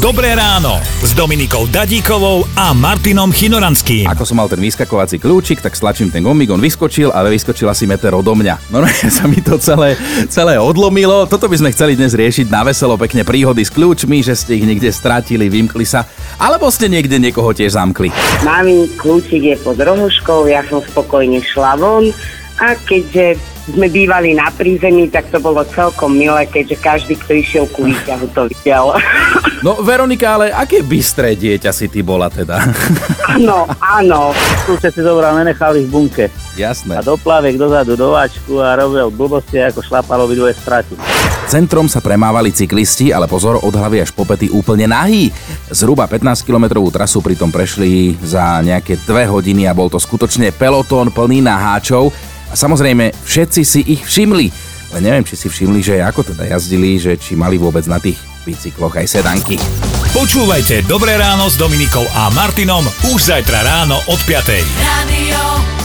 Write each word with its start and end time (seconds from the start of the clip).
Dobré 0.00 0.32
ráno 0.32 0.80
s 1.04 1.12
Dominikou 1.12 1.68
Dadíkovou 1.68 2.48
a 2.56 2.72
Martinom 2.72 3.28
Chinoranským. 3.28 4.08
Ako 4.08 4.24
som 4.24 4.40
mal 4.40 4.48
ten 4.48 4.56
vyskakovací 4.56 5.20
kľúčik, 5.20 5.60
tak 5.60 5.76
stlačím 5.76 6.08
ten 6.08 6.24
gomik, 6.24 6.48
on 6.48 6.56
vyskočil, 6.56 7.12
ale 7.12 7.28
vyskočil 7.28 7.68
asi 7.68 7.84
meter 7.84 8.16
odo 8.16 8.32
mňa. 8.32 8.72
No, 8.72 8.80
no 8.80 8.88
sa 9.20 9.28
mi 9.28 9.44
to 9.44 9.60
celé, 9.60 10.00
celé 10.32 10.56
odlomilo. 10.56 11.28
Toto 11.28 11.52
by 11.52 11.60
sme 11.60 11.72
chceli 11.76 12.00
dnes 12.00 12.16
riešiť 12.16 12.48
na 12.48 12.64
veselo 12.64 12.96
pekne 12.96 13.28
príhody 13.28 13.60
s 13.60 13.68
kľúčmi, 13.68 14.24
že 14.24 14.32
ste 14.40 14.56
ich 14.56 14.64
niekde 14.64 14.88
strátili, 14.88 15.52
vymkli 15.52 15.84
sa, 15.84 16.08
alebo 16.40 16.72
ste 16.72 16.88
niekde 16.88 17.20
niekoho 17.20 17.52
tiež 17.52 17.76
zamkli. 17.76 18.08
Mami, 18.40 18.88
kľúčik 18.96 19.52
je 19.52 19.56
pod 19.60 19.76
rohoškou, 19.76 20.48
ja 20.48 20.64
som 20.64 20.80
spokojne 20.80 21.44
šla 21.44 21.76
von 21.76 22.08
a 22.56 22.72
keďže 22.88 23.36
sme 23.68 23.92
bývali 23.92 24.32
na 24.32 24.48
prízemí, 24.48 25.12
tak 25.12 25.28
to 25.28 25.36
bolo 25.42 25.60
celkom 25.68 26.16
milé, 26.16 26.48
keďže 26.48 26.76
každý, 26.80 27.14
kto 27.20 27.32
išiel 27.36 27.64
ku 27.68 27.84
výťahu, 27.84 28.26
to 28.32 28.48
videl. 28.48 28.94
No 29.60 29.76
Veronika, 29.84 30.40
ale 30.40 30.56
aké 30.56 30.80
bystré 30.80 31.36
dieťa 31.36 31.68
si 31.76 31.92
ty 31.92 32.00
bola 32.00 32.32
teda? 32.32 32.64
Áno, 33.28 33.68
áno. 33.76 34.32
Kľúče 34.64 34.88
si 34.88 35.04
zobral, 35.04 35.36
nenechali 35.36 35.84
v 35.84 35.88
bunke. 35.92 36.24
Jasné. 36.56 36.96
A 36.96 37.04
doplavek 37.04 37.60
dozadu 37.60 37.92
do 37.92 38.16
váčku 38.16 38.56
a 38.56 38.80
robil 38.80 39.12
blbosti, 39.12 39.60
ako 39.60 39.84
šlapalo 39.84 40.24
dvoje 40.32 40.56
strati. 40.56 40.96
Centrom 41.44 41.92
sa 41.92 42.00
premávali 42.00 42.56
cyklisti, 42.56 43.12
ale 43.12 43.28
pozor, 43.28 43.60
od 43.60 43.74
hlavy 43.74 44.00
až 44.00 44.16
po 44.16 44.24
pety 44.24 44.48
úplne 44.48 44.88
nahý. 44.88 45.28
Zhruba 45.68 46.08
15-kilometrovú 46.08 46.88
trasu 46.88 47.20
pritom 47.20 47.52
prešli 47.52 48.16
za 48.24 48.64
nejaké 48.64 48.96
dve 49.04 49.28
hodiny 49.28 49.68
a 49.68 49.76
bol 49.76 49.92
to 49.92 50.00
skutočne 50.00 50.56
pelotón 50.56 51.12
plný 51.12 51.44
naháčov. 51.44 52.08
A 52.50 52.54
samozrejme, 52.58 53.14
všetci 53.14 53.60
si 53.62 53.80
ich 53.94 54.02
všimli. 54.02 54.50
Ale 54.90 55.06
neviem, 55.06 55.22
či 55.22 55.38
si 55.38 55.46
všimli, 55.46 55.80
že 55.86 56.02
ako 56.02 56.34
teda 56.34 56.50
jazdili, 56.50 56.98
že 56.98 57.14
či 57.14 57.38
mali 57.38 57.54
vôbec 57.54 57.86
na 57.86 58.02
tých 58.02 58.18
bicykloch 58.42 58.98
aj 58.98 59.06
sedanky. 59.06 59.54
Počúvajte 60.10 60.82
Dobré 60.90 61.14
ráno 61.14 61.46
s 61.46 61.54
Dominikou 61.54 62.02
a 62.10 62.34
Martinom 62.34 62.82
už 63.14 63.30
zajtra 63.30 63.62
ráno 63.62 64.02
od 64.10 64.18
5. 64.26 64.66
Radio 64.82 65.79